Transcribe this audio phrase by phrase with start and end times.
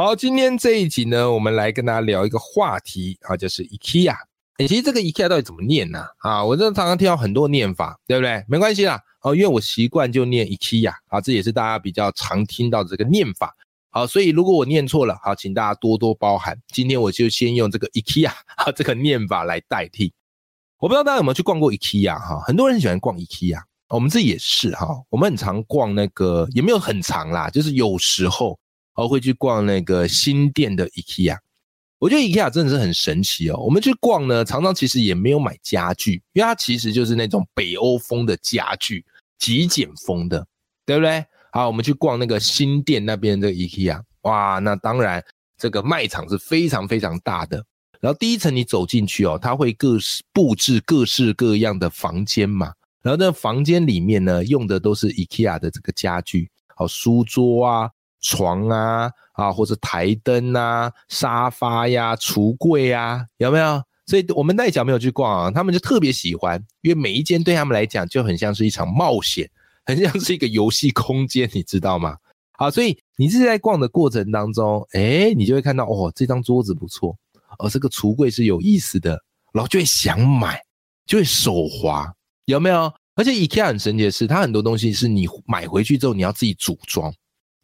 [0.00, 4.14] 好，今天这一集呢，我们来跟大家聊一个话题啊，就是 IKEA。
[4.58, 6.44] 其实这个 IKEA 到底怎么念呢、啊？
[6.44, 8.44] 我真的常常听到很多念法，对不对？
[8.46, 13.52] 没关系啦，哦，因为我习惯就念 IKEA 啊，这也是大家比较常听到的这个念法。
[13.90, 16.56] 好，所以如果我念错了，好，请大家多多包涵。
[16.68, 20.12] 今天我就先用这个 IKEA 啊这个念法来代替。
[20.78, 28.56] 我不知道大家有没有去逛过 IKEA 哈，很多人喜欢逛 IKEA，我们自己也是哈，我们很常逛那个，也没有很长啦，就是有时候
[28.98, 31.38] 哦会去逛那个新店的 IKEA。
[32.00, 39.04] 我觉得 IKEA 真的是很神奇哦，我们去逛呢，常常其实也没有买家具，因为它其实就是那种北欧风的家具，
[39.38, 40.44] 极简风的，
[40.84, 41.24] 对不对？
[41.52, 45.24] 好，我们去逛那个新店那边的 IKEA，哇，那当然
[45.56, 47.64] 这个卖场是非常非常大的。
[48.00, 52.72] 然后第一层你走进去哦，它会各式布置各式各样的房间嘛。
[53.02, 63.82] 然后那房间里面呢，用的都是 IKEA 的这个家具，好书桌啊、床啊啊，或者台灯啊、沙发呀、橱柜啊，有没有？
[64.06, 69.48] 所以我们那一脚没有去逛啊，他们就特别喜欢，因为每一间对他们来讲就很像是一场冒险，
[69.84, 72.16] 很像是一个游戏空间，你知道吗？
[72.52, 77.16] 好，所以你是在逛的过程当中，哎，你就会看到哦，这张桌子不错。
[77.58, 79.10] 哦，这个橱柜是有意思的，
[79.52, 80.60] 然后就会想买，
[81.06, 82.12] 就会手滑，
[82.44, 82.92] 有没有？
[83.14, 87.12] 而且 IKEA 很神奇的是，它很多东西是你买回去之后你要自己组装，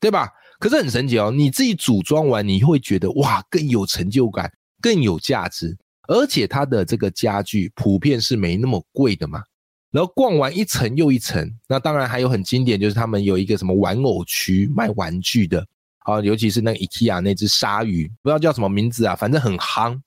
[0.00, 0.28] 对吧？
[0.64, 5.76] 可是很神奇哦，你自己组装完，你会觉得哇，更有成就感，更有价值，
[6.08, 9.42] 而且它的这个家具普遍是没那么贵的嘛。
[9.90, 15.66] 然后逛完一层又一层，那当然还有很经典，就是他们有一个什么玩偶区卖玩具的。
[15.98, 20.00] 啊，尤其是那个 IKEA 那只鲨鱼，不知道叫什么名字啊，反正很夯，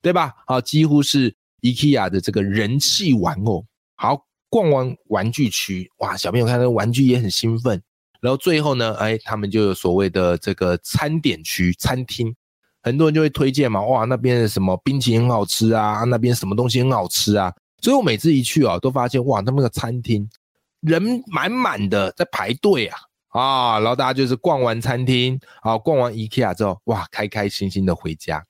[0.00, 0.32] 对吧？
[0.46, 3.66] 啊，几乎是 IKEA 的这个人气玩偶。
[3.96, 7.82] 好，逛完玩具区，哇，小朋友看到玩具也很兴奋。
[8.24, 12.34] 然后最后呢，哎，他们就有所谓的这个餐点区、餐厅，
[12.82, 17.52] 很多人就会推荐嘛，哇，那边的什么冰淇淋很好吃啊，那边什么东西很好吃啊。
[17.82, 20.26] 所以我每次一去啊，都发现哇，他们的餐厅
[20.80, 22.98] 人满满的在排队啊。
[23.28, 28.40] 啊，然后大家就是逛完餐厅，啊，逛完 IKEA 之后，哇，开开心心的回家，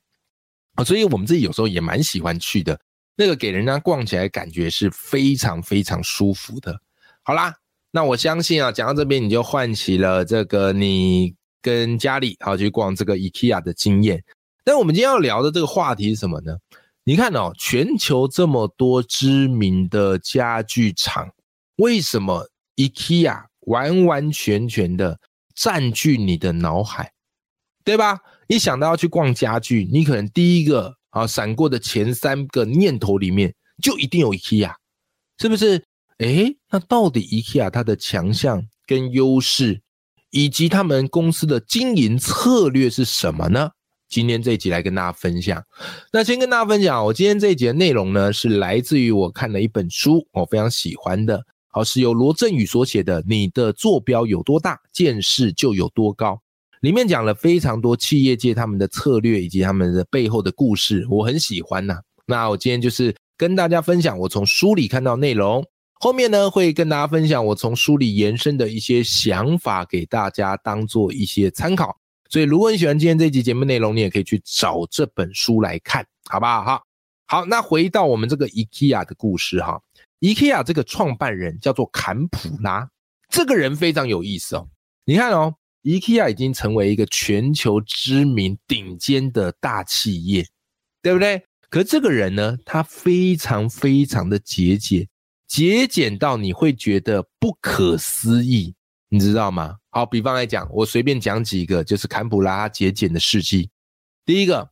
[0.74, 2.78] 啊，所以我们自己有时候也蛮喜欢去的，
[3.16, 6.78] 那个给人家逛起来感觉是非常非常舒服的。
[7.22, 7.56] 好啦，
[7.96, 11.32] 那我相信啊，讲到这边你就唤起了这个你
[11.62, 14.20] 跟家里好去逛这个 IKEA 的经验。
[14.64, 16.56] 但我们今天要聊的这个话题是什么呢？
[17.04, 21.30] 你看哦，全球这么多知名的家具厂，
[21.76, 23.44] 为什么 IKEA？
[23.60, 25.16] 完完全全的
[25.54, 27.12] 占据你的脑海，
[27.84, 28.18] 对吧？
[28.48, 34.74] 一想到要去逛家具，你可能第一个啊闪过的前三个念头里面就一定有 IKEA，
[35.38, 35.84] 是不是？
[36.18, 39.80] 诶，那到底 IKEA 它的强项跟优势，
[40.30, 43.70] 以及他们公司的经营策略是什么呢？
[44.08, 45.60] 今天这一集来跟大家分享。
[46.12, 51.44] 那先跟大家分享，我今天这一集的内容呢，是来自于我看了一本书，我非常喜欢的。
[51.68, 56.34] 好，是由罗振宇所写的《你的坐标有多大，见识就有多高》。
[56.80, 65.64] 里面讲了非常多企业界他们的策略以及他们的背后的故事，我很喜欢呐、那我今天就是跟大家分享我从书里看到内容，
[66.04, 71.98] 后面呢会跟大家分享我从书里延伸的一些想法，给大家当做一些参考。
[72.28, 76.62] 所以如果你喜欢今天这集节目内容，你也可以去找这本书来看，好不好？
[76.62, 76.84] 好，
[77.24, 79.80] 好，那回到我们这个 IKEA 的故事哈。
[80.20, 82.86] IKEA 这个创办人叫做坎普拉，
[83.30, 84.68] 这个人非常有意思哦。
[85.06, 85.54] 你看哦
[85.84, 90.46] ，IKEA 已经成为一个全球知名顶尖的大企业，
[91.00, 91.42] 对不对？
[91.70, 95.08] 可这个人呢，他非常非常的节俭，
[95.46, 98.74] 节俭到你会觉得不可思议，
[99.08, 99.76] 你知道吗？
[99.90, 103.70] 好，比方来讲，我随便讲几个，就是坎普拉他节俭的事迹。
[104.24, 104.70] 第一个，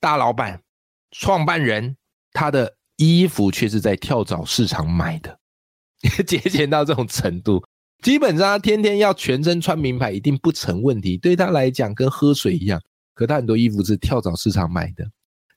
[0.00, 0.62] 大老板、
[1.10, 1.96] 创办人，
[2.32, 2.76] 他的。
[2.96, 5.36] 衣服却是在跳蚤市场买的，
[6.24, 7.60] 节俭到这种程度，
[8.04, 11.18] 基本上他天天要全身穿名牌，一定不成问题。
[11.18, 12.80] 对他来讲，跟喝水一样。
[13.12, 15.04] 可他很多衣服是跳蚤市场买的。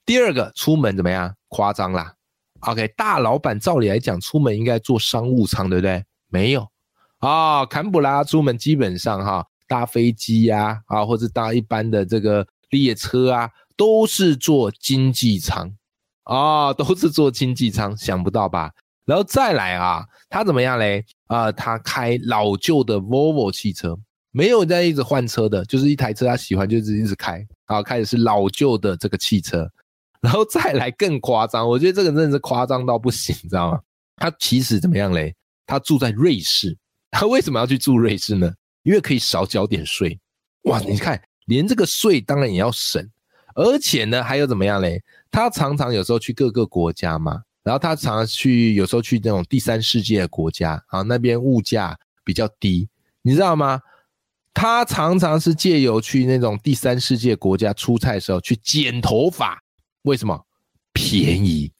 [0.04, 1.32] 第二个，出门怎么样？
[1.46, 2.12] 夸张啦。
[2.60, 6.04] OK，大老板照理来讲，出门应该坐商务舱，对不对？
[6.28, 6.66] 没有
[7.18, 13.50] 啊，坎普拉出门基本上哈，搭飞机呀啊，或者搭一般的这个列车啊。
[13.78, 15.72] 都是坐经济舱
[16.24, 18.72] 啊， 都是做经济舱，想不到吧？
[19.04, 21.04] 然后再来啊，他怎么样嘞？
[21.28, 23.96] 啊，他开老旧的 Volvo 汽车，
[24.32, 29.70] 没有在一直换车的，就是一台车他喜欢，就是一直开啊，开的是老旧的这个汽车。
[30.20, 33.80] 然后再来更夸张，我觉得这个真的是夸张到不行，你知道吗？
[34.16, 35.34] 他其实怎么样嘞？
[35.66, 36.76] 他住在瑞士，
[37.10, 38.52] 他为什么要去住瑞士呢？
[38.82, 40.18] 因为可以少缴点税。
[40.62, 43.08] 哇，你看，连这个税当然也要省，
[43.54, 45.02] 而且呢，还有怎么样嘞？
[45.30, 47.42] 他常常有时候去各个国家嘛。
[47.64, 52.88] 然后他常常去，有时候去那种第三世界的国家，啊，那边物价比较低，
[53.20, 53.80] 你知道吗？
[54.54, 59.62] 他常常是借由去那种第三世界国家出差的时候去剪头发，
[60.08, 60.42] 为什么？
[60.94, 61.70] 便宜！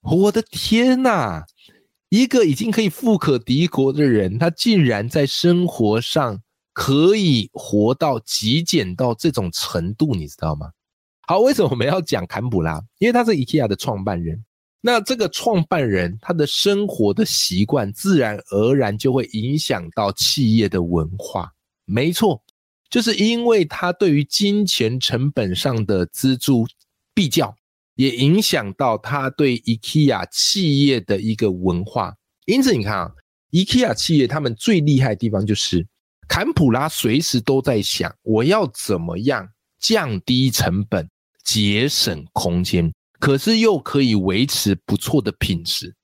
[0.00, 1.44] 我的天哪！
[2.08, 6.40] 一个已经可以富可敌国的人，他竟然在生活上
[6.72, 10.70] 可以活到极简到这种程度，你知道吗？
[11.26, 12.80] 好，为什么我们要讲坎普拉？
[12.98, 14.44] 因为他是 IKEA 的创办人。
[14.80, 21.50] 那这个创办人他的生活的习惯，自然而然就会影响到企业的文化。
[21.86, 22.40] 没错，
[22.88, 26.66] 就是因为他对于金钱成本上的锱铢
[27.14, 27.56] 必较，
[27.94, 32.14] 也影响到他对 IKEA 企业的一个文化。
[32.46, 33.10] 因此，你看啊
[33.52, 35.86] ，IKEA 企业他们最厉害的地方就是，
[36.28, 39.48] 坎普拉随时都在想，我要怎么样
[39.78, 41.08] 降低成本，
[41.44, 42.92] 节省空间。
[43.20, 45.94] 可是又可以维持不错的品质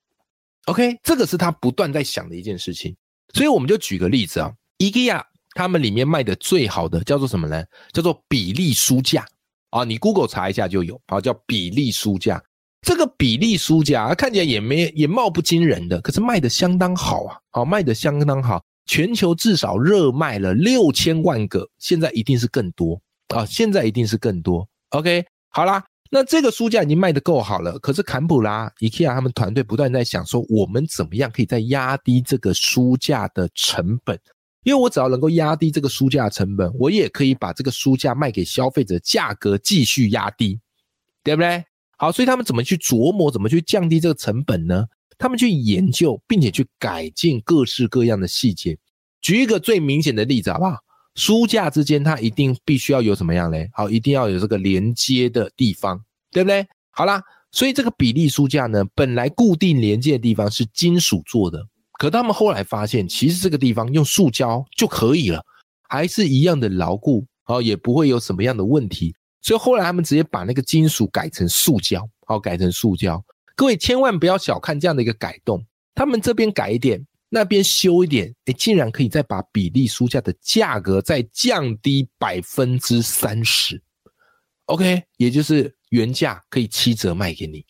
[0.67, 2.97] ，OK，这个是他不断在想的一件事情。
[3.35, 7.63] 所以我们就举个例子啊，IKEA 他们里面卖的最好的叫做什么呢？
[7.93, 9.27] 叫做比例书架
[9.71, 12.43] 啊，你 Google 查一下就有啊，叫比例书架。
[12.83, 23.01] 这个比例书架看起来也没也貌不惊人的，可是卖的相当好啊，好卖的相当好，全球至少热卖了六千万个，现在一定是更多
[23.35, 24.67] 啊，现在一定是更多。
[24.91, 25.85] OK，好啦。
[26.13, 34.19] 那这个书架已经卖得够好了，可是坎普拉、IKEA 他们团队不断在想说，我们怎么样可以再压低这个书架的成本？
[34.63, 40.61] 因为我只要能够压低这个书架成本，我也可以把这个书架卖给消费者，价格继续压低，
[41.23, 41.65] 对不对？
[41.97, 44.87] 好，所以他们怎么去琢磨，怎么去降低这个成本呢？
[45.19, 48.79] 他们去研究，并且去改进各式各样的细节。
[49.21, 50.79] 举一个最明显的例子，好不好？
[51.15, 53.69] 书架之间，它一定必须要有什么样嘞？
[53.75, 56.67] 好，一定要有这个连接的地方，对不对？
[56.91, 61.67] 好啦，所以这个比例书架呢，本来固定连接的地方是金属做的，
[62.01, 65.45] 可他们后来发现，其实这个地方用塑胶就可以了，
[65.87, 69.15] 还是一样的牢固，哦，也不会有什么样的问题。
[69.43, 73.23] 所以后来他们直接把那个金属改成塑胶，好，改成塑胶。
[73.55, 75.63] 各位千万不要小看这样的一个改动，
[75.95, 77.07] 他们这边改一点。
[77.33, 83.81] 那边修一点，哎，竟然可以再把比例书架的价格再降低百分之三十
[84.65, 87.65] ，OK，也就是原价可以七折卖给你。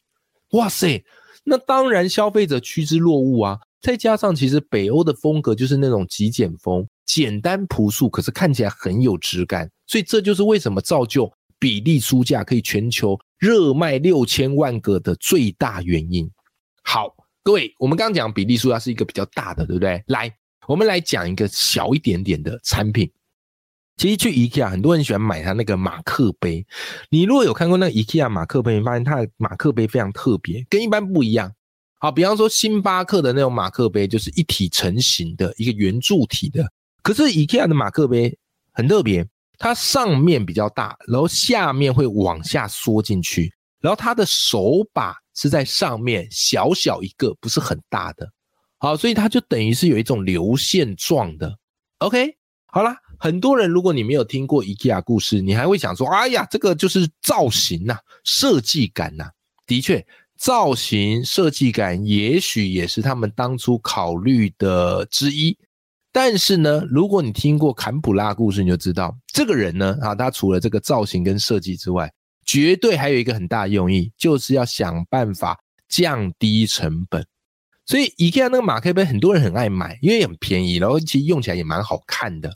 [0.52, 1.04] 哇塞，
[1.44, 3.60] 那当然消费者趋之若鹜啊！
[3.80, 16.30] 再加上其实北欧的风格就是那种极简风，简单朴素，可是看起来很有质感，所以这就是为什么造就比例书架可以全球热卖六千万个的最大原因。
[16.82, 17.14] 好。
[17.42, 20.04] 各位，我们刚刚讲比例书，架是一个比较大的，对不对？
[20.08, 20.30] 来，
[20.68, 23.10] 我们来讲一个小一点点的产品。
[23.96, 26.66] 其实去 IKEA，很多人喜欢买它那个马克杯。
[27.08, 31.50] 你如果有看过那个 IKEA 马克杯，你发现它的马克杯非常特别，跟一般不一样。
[32.00, 36.66] 好，比方说星巴克的那种马克杯，就是一体成型的一个圆柱体的。
[37.02, 38.36] 可是 IKEA 的马克杯
[38.72, 39.24] 很特别，
[39.58, 45.14] 它上面比较大，然后下面会往下缩进去，然后它的手把。
[45.32, 48.28] 是在上面小小一个，不是很大的，
[48.76, 51.56] 好，所以它就等于是有一种流线状的。
[51.98, 59.30] OK，好啦，很多人如果你没有听过 IKEA 故事，你还会想说，哎呀，这个就是造型呐，设计感呐。
[59.66, 60.04] 的确，
[60.40, 65.54] 造型设计感也许也是他们当初考虑的之一。
[66.10, 72.10] 但是呢，如果你听过坎普拉故事，你就知道这个人呢，啊，他除了这个造型跟设计之外，
[72.46, 75.56] 绝对还有一个很大的用意，就是要想办法
[75.90, 77.22] 降低成本。
[77.84, 82.50] 所以 IKEA 那个马克杯很多人很爱买，因为很便宜，然后其实用起来也蛮好看的。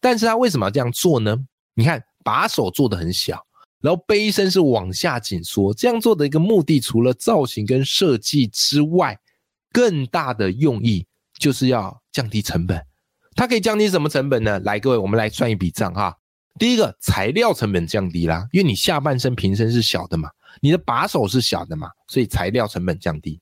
[0.00, 1.36] 但是他为什么要这样做呢？
[1.74, 3.40] 你看把手做的很小，
[3.80, 9.18] 然后杯身是往下紧缩，这样做的一个目的，除了造型跟设计之外，
[9.72, 11.06] 更大的用意
[11.38, 12.84] 就是要降低成本。
[13.36, 14.58] 它可以降低什么成本呢？
[14.60, 16.16] 来，各位，我们来算一笔账哈。
[16.58, 20.28] 第一个材料成本降低啦，因为你下半身瓶身是小的嘛，
[20.60, 23.40] 你的把手是小的嘛，所以材料成本降低。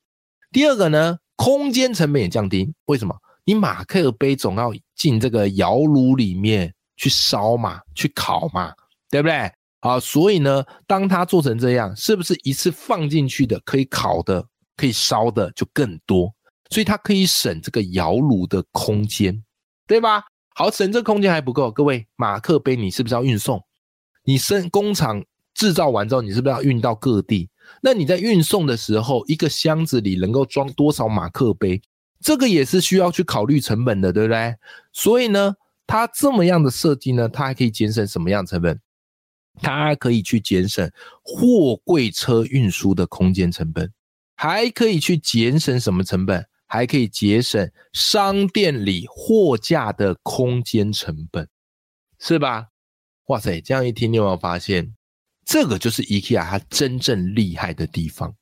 [0.52, 2.75] 第二个呢，空间成本也降低。
[2.85, 3.16] 为什么？
[3.45, 8.75] 你马克杯总要进这个窑炉里面去烧嘛，去烤嘛，
[9.09, 9.50] 对不对？
[9.87, 14.45] 啊，所以呢，当它做成这样，是不是一次放进去的可以烤的、
[14.76, 16.35] 可以烧的就更多？
[16.71, 19.45] 所以它可以省这个窑炉的空间，
[19.87, 20.25] 对吧？
[20.55, 23.62] 好，省这空间还不够，各位，马克杯你是不是要运送？
[24.25, 25.23] 你生工厂
[25.55, 27.49] 制造完之后，你是不是要运到各地？
[27.81, 31.81] 那你在运送的时候，一个箱子里能够装多少马克杯？
[32.21, 34.57] 这个也是需要去考虑成本的，对不对？
[34.93, 35.55] 所以呢，
[35.87, 38.81] 它这么样的设计呢，它还可以节省什么样成本？
[39.60, 40.90] 它可以去节省
[41.22, 43.92] 货柜车运输的空间成本，
[44.34, 46.46] 还可以去节省什么成本？
[46.68, 51.48] 还可以节省商店里货架的空间成本，
[52.18, 52.66] 是吧？
[53.26, 54.96] 哇塞，这样一听，你有没有发现，
[55.44, 58.34] 这个就是 IKEA 它真正厉害的地方？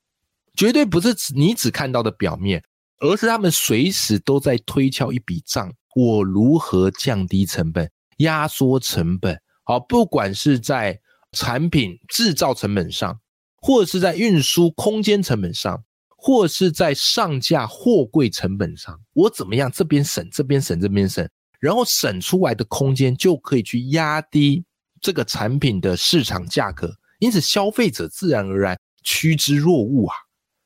[0.57, 2.65] 绝对不是你只看到的表面，
[3.01, 9.39] 而是他们随时都在推敲一笔账：我如何降低成本、压缩成本？
[9.65, 10.99] 好，不管是在
[11.35, 13.21] 产品制造成本上，
[13.57, 15.85] 或者是在运输空间成本上，
[16.17, 19.71] 或者是在上架货柜成本上，我怎么样？
[19.71, 21.29] 这边省，这边省，这边省，
[21.61, 24.65] 然后省出来的空间就可以去压低
[25.01, 30.15] 这个产品的市场价格，因此消费者自然而然趋之若鹜啊！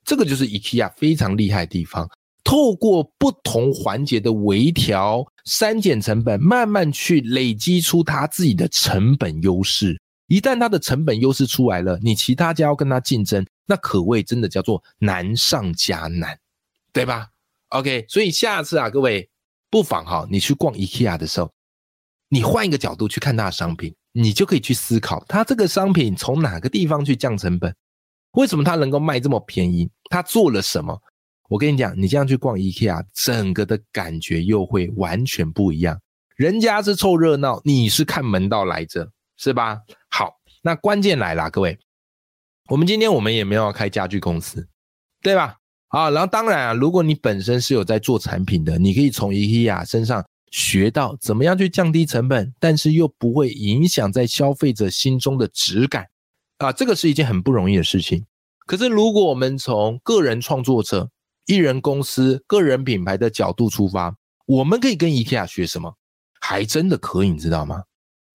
[0.05, 2.09] 这个就是 IKEA 非常厉害的地方，
[2.45, 10.01] 透过不同环节的微调、删减成本，慢慢去累积出它自己的成本优势。
[10.29, 16.39] 一旦它的成本优势出来了，你其他家要跟它竞争，那可谓真的叫做难上加难，
[16.93, 17.29] 对吧
[17.71, 19.27] ？OK，所以下次啊，各位
[19.71, 21.51] 不妨哈，你去逛 IKEA 的时候，
[22.29, 27.75] 你换一个角度去看它的商品，你就可以去思考，它这个商品从哪个地方去降成本？
[28.33, 29.89] 为什么它能够卖这么便宜？
[30.11, 31.01] 它做了什么？
[31.49, 35.99] 我跟你讲，你这样去逛 IKEA，整个的感觉又会完全不一样。
[36.37, 39.11] 人家是凑热闹，你是看门道来着。
[39.41, 39.81] 是吧？
[40.69, 41.79] 那关键来了，各位，
[42.69, 44.69] 我们今天我们也没有要开家具公司，
[45.23, 45.57] 对吧？
[45.89, 56.07] 啊，然后当然啊，如果你本身是有在做产品的，你可以从 IKEA 身上学到怎么样去降低成本，但是又不会影响在消费者心中的质感
[56.59, 58.27] 啊，这个是一件很不容易的事情。
[58.67, 61.09] 可是如果我们从个人创作者、
[61.47, 65.95] 艺人公司、个人品牌的角度出发，我们可以跟 IKEA 学什么？
[66.43, 67.83] 还真的可以，你知道吗？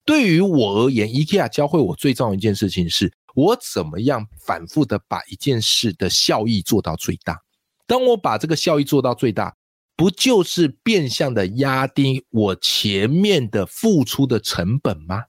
[0.06, 7.40] 对于我而言，IKEA 教会我最重要一件事情是，我怎么样反复的把一件事的效益做到最大。
[7.88, 9.56] 当我把这个效益做到最大，
[9.96, 15.24] 不就是变相的压低我前面的付出的成本吗？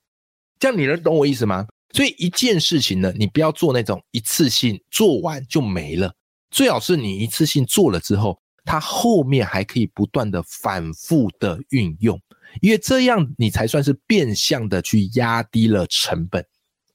[0.58, 1.66] 这样你能懂我意思吗？
[1.92, 6.12] 所以一件事情呢，你不要做那种一次性做完就没了，
[6.50, 12.20] 最好是你一次性做了之后，它后面还可以不断的反复的运用。
[12.60, 16.44] 因为这样你才算是变相的去压低了成本。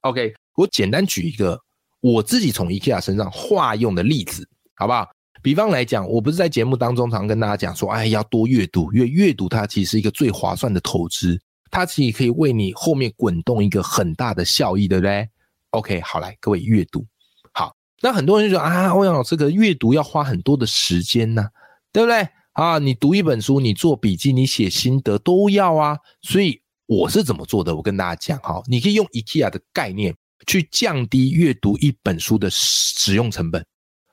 [0.02, 1.60] OK，我简单举一个
[2.02, 5.08] 我自己从 IKEA 身上化用的例子，好不好？
[5.42, 11.40] 比方来讲，我不是在节目当中常跟大家讲说，哎，要多阅读，因为阅读它其实是一个最划算的投资，
[11.72, 15.30] 它其实可以为你后面滚动一个很大的效益，对不对
[15.72, 17.06] ？OK，好来，各位阅读
[17.54, 17.74] 好。
[18.02, 21.48] 那很多人就说啊，欧阳老师，这个阅读要花很多的时间呢，
[21.94, 22.28] 对不对？
[22.60, 25.98] 啊，你读一本书，你做笔记，你写心得都要啊。
[26.22, 27.74] 所以我是怎么做的？
[27.74, 30.14] 我跟大家讲哈，你可以用 IKEA 的概念
[30.46, 33.66] 去降低阅读一本书的使用成本。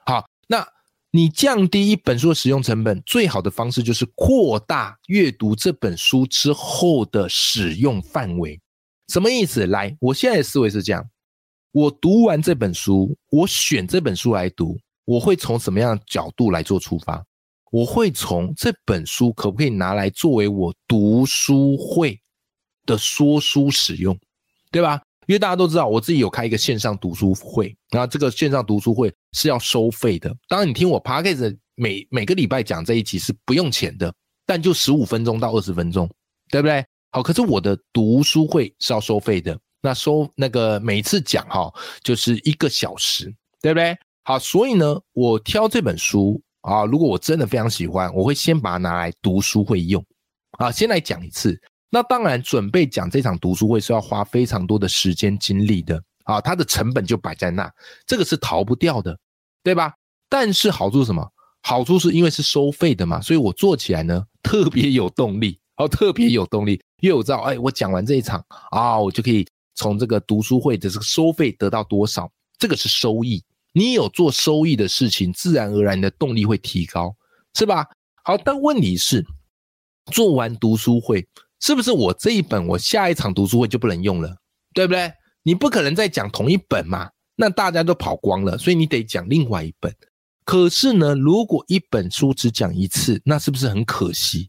[0.04, 0.64] 好，那
[1.10, 8.60] 你降低一本书的使用成本，最好的方式就是扩大阅读这本书之后的使用范围。
[9.08, 9.66] 什么意思？
[9.66, 11.04] 来，我现在的思维是这样：
[11.72, 17.24] 我读完这本书，我选这本书来读，我会从什么样的角度来做出发？
[17.70, 22.20] 我会从这本书可不可以拿来作为我读书会
[22.86, 24.16] 的说书使用，
[24.70, 25.02] 对吧？
[25.26, 30.32] 因为大家都知道，我自己有开一个线上读书会，然后这个线上读书会是要收费的。
[30.48, 34.14] 当然，你听我 p a c k a e 每每个礼拜讲这一集是不用钱的，
[34.46, 36.08] 但就十五分钟到二十分钟，
[36.48, 36.86] 对不对？
[37.10, 41.72] 好，可是我的读书会是要收费的，那收那个每次讲哈
[42.04, 43.24] 就是一个小时，
[43.60, 43.98] 对不对？
[44.22, 46.40] 好，所以呢，我挑这本书。
[46.66, 50.04] 啊，如果我真的非常喜欢，我会先把它拿来读书会用。
[50.58, 51.56] 啊，先来讲一次。
[51.90, 56.02] 那当然，准备讲这场读书会是要花非常多的时间精力的。
[56.24, 57.72] 啊，它的成本就摆在那，
[58.04, 59.16] 这个是逃不掉的，
[59.62, 59.94] 对吧？
[60.28, 61.24] 但是好处是什么？
[61.62, 69.46] 好处是因为是收费的嘛，所以我做起来呢特别有动力，哦，特别有动力，因为我知道，哎，我讲完这一场啊，我就可以
[69.76, 73.40] 从这个读书会的这个收费得到多少，这个是收益。
[73.76, 77.14] 你有做收益的事情，自然而然的动力会提高，
[77.52, 77.86] 是吧？
[78.24, 79.22] 好，但问题是，
[80.10, 81.28] 做完读书会，
[81.60, 84.34] 是不是我这一本我下一场读书会就不能用了，
[84.72, 85.12] 对不对？
[85.42, 89.94] 你不可能再讲同一本嘛，那大家都跑光了，所以你得讲另外一本。
[90.46, 94.48] 可是呢，如果一本书只讲一次，那是不是很可惜？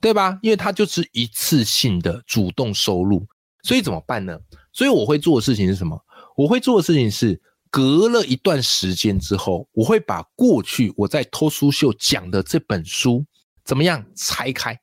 [0.00, 0.38] 对吧？
[0.42, 3.26] 因为它就是一次性的主动收入，
[3.64, 4.38] 所以怎么办呢？
[4.72, 6.00] 所以我会做的事情是什么？
[6.36, 13.24] 我会做的事情是，隔了一段时间之后，我会把过去我在偷书秀讲的这本书
[13.64, 14.78] 怎么样拆开，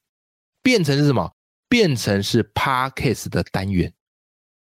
[0.63, 1.31] 变成是什么？
[1.69, 3.93] 变成是 podcast 的单元。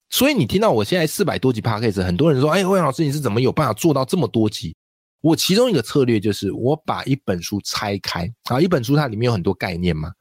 [0.09, 4.75] 所以你听到我现在四百多集 podcast，很多人说：“哎，魏老师，你是怎么有办法做到这么多集？”
[5.21, 10.11] 我其中一个策略就是，我把一本书拆开啊，一本书它里面有很多概念嘛，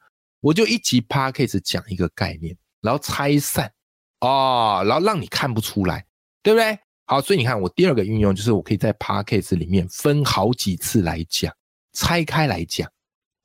[0.41, 3.71] 我就一集 podcast 讲一个概念，然后拆散
[4.21, 6.05] 哦，然后让你看不出来，
[6.41, 6.79] 对不对？
[7.09, 11.51] 好，所以你看我第二个运用就是，我可以在 podcast 里面分好几次来讲，
[11.93, 12.85] 拆开来讲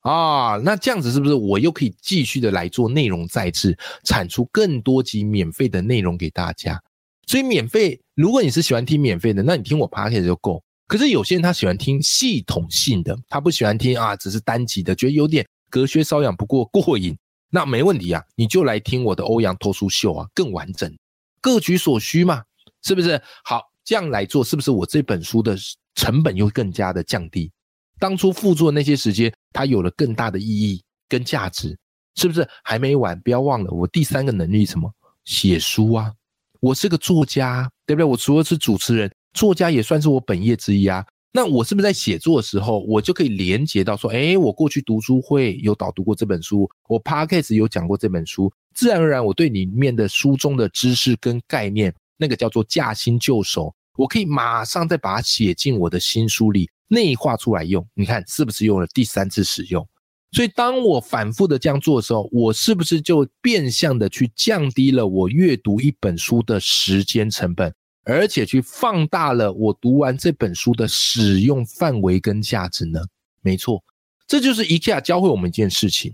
[0.01, 6.77] 啊，那这样子是不是我又可以继续的来做内容再制，产出更多集免费的内容给大家？
[7.25, 10.61] 所以免费，如果你是喜欢听免费的，那你听我 podcast 就够。
[10.85, 17.17] 可是有些人他喜欢听系统性的，他不喜欢听啊，只是单集的，觉得有点隔靴搔痒，不过过瘾。
[17.49, 20.93] 那没问题啊，你就来听我的欧阳脱书秀啊，更完整，
[21.39, 22.43] 各取所需嘛，
[22.83, 23.19] 是不是？
[23.43, 25.57] 好，这样来做，是不是我这本书的
[25.95, 27.51] 成本又更加的降低？
[27.99, 31.77] 当初付出那些时间，它有了更大的意义跟价值，
[32.15, 32.47] 是不是？
[32.63, 34.91] 还没完，不要忘了我第三个能力什么？
[35.25, 36.11] 写书啊，
[36.59, 38.05] 我是个作家，对不对？
[38.05, 39.11] 我除了是主持人。
[39.33, 41.05] 作家也算是我本业之一啊。
[41.31, 57.85] 那我是不是在写作的时候，我就可以连接到说，哎，我过去读书会有导读过这本书，我 podcast 有讲过这本书，自然而然我对里面的书中的知识跟概念，那个叫做驾轻就熟，我可以马上再把它写进我的新书里，内化出来用。
[57.93, 59.87] 你看是不是用了第三次使用？
[60.31, 67.73] 所以当我反复的这样做的时候，我是不是就变相的去降低了我阅读一本书的时间成本？
[68.05, 72.99] 而且去放大了我读完这本书的使用范围跟价值呢？
[73.41, 73.81] 没错，
[74.27, 76.13] 这就是 IKEA 教会我们一件事情，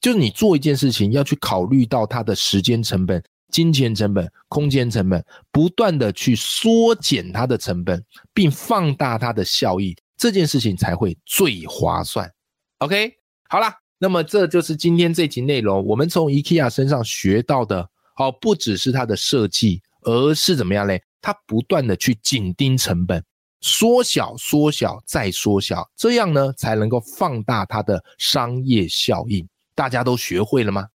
[0.00, 12.30] 就是你做一件事情要去考虑到它的时间成本、金钱成本、空间成本，不断的去缩减它的成本，并放大它的效益，这件事情才会最划算。
[12.78, 13.12] OK，
[13.48, 21.02] 好啦，那么这就是今天这集内容，我们从 IKEA 身上学到的，哦，不只是它的设计，而是怎么样嘞？
[21.20, 23.22] 它不断的去紧盯成本，
[23.60, 29.46] 缩小、缩小再缩小，这样呢才能够放大它的商业效应。
[29.74, 30.88] 大家都学会了吗？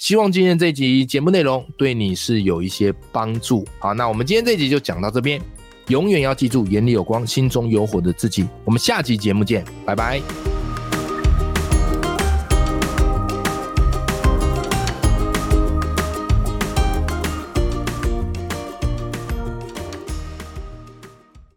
[0.00, 3.66] 希望今天这集节目内容对你是有一些帮助。
[3.78, 5.38] 好，那我们今天这集就讲到这边。
[5.88, 8.48] 永远要记住，眼里有光，心中有火的自己。
[8.64, 10.18] 我们下期节目见，拜拜。